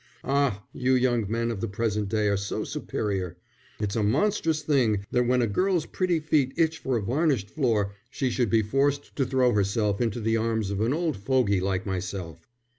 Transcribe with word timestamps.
"Ah, 0.23 0.65
you 0.73 0.95
young 0.95 1.29
men 1.29 1.51
of 1.51 1.61
the 1.61 1.67
present 1.67 2.09
day 2.09 2.27
are 2.27 2.35
so 2.35 2.63
superior. 2.63 3.37
It's 3.79 3.95
a 3.95 4.01
monstrous 4.01 4.63
thing 4.63 5.05
that 5.11 5.27
when 5.27 5.43
a 5.43 5.47
girl's 5.47 5.85
pretty 5.85 6.19
feet 6.19 6.53
itch 6.57 6.79
for 6.79 6.97
a 6.97 7.03
varnished 7.03 7.51
floor 7.51 7.93
she 8.09 8.31
should 8.31 8.49
be 8.49 8.63
forced 8.63 9.15
to 9.17 9.25
throw 9.27 9.51
herself 9.51 10.01
into 10.01 10.19
the 10.19 10.37
arms 10.37 10.71
of 10.71 10.81
an 10.81 10.91
old 10.91 11.17
fogey 11.17 11.59
like 11.59 11.85
myself." 11.85 12.49